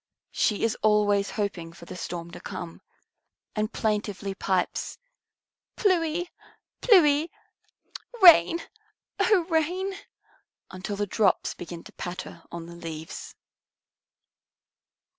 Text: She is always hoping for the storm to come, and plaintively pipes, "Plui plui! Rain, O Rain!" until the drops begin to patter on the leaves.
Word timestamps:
She 0.31 0.63
is 0.63 0.73
always 0.81 1.29
hoping 1.29 1.73
for 1.73 1.85
the 1.85 1.95
storm 1.95 2.31
to 2.31 2.39
come, 2.41 2.81
and 3.55 3.71
plaintively 3.71 4.33
pipes, 4.33 4.97
"Plui 5.77 6.25
plui! 6.81 7.29
Rain, 8.19 8.61
O 9.19 9.43
Rain!" 9.43 9.93
until 10.71 10.95
the 10.95 11.05
drops 11.05 11.53
begin 11.53 11.83
to 11.83 11.91
patter 11.93 12.41
on 12.51 12.65
the 12.65 12.73
leaves. 12.75 13.35